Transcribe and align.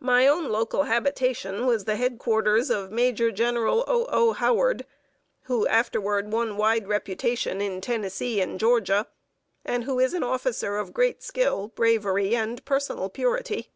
My 0.00 0.26
own 0.26 0.50
local 0.50 0.82
habitation 0.82 1.64
was 1.64 1.86
the 1.86 1.96
head 1.96 2.18
quarters 2.18 2.68
of 2.68 2.90
Major 2.92 3.30
General 3.32 3.84
O. 3.88 4.04
O. 4.10 4.32
Howard, 4.34 4.84
who 5.44 5.66
afterward 5.66 6.30
won 6.30 6.58
wide 6.58 6.88
reputation 6.88 7.62
in 7.62 7.80
Tennessee 7.80 8.42
and 8.42 8.60
Georgia, 8.60 9.06
and 9.64 9.84
who 9.84 9.98
is 9.98 10.12
an 10.12 10.24
officer 10.24 10.76
of 10.76 10.92
great 10.92 11.22
skill, 11.22 11.68
bravery, 11.68 12.36
and 12.36 12.62
personal 12.66 13.08
purity. 13.08 13.70